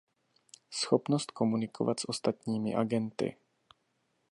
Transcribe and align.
Schopnost 0.71 1.31
komunikovat 1.31 1.99
s 1.99 2.09
ostatními 2.09 2.75
agenty. 2.75 3.35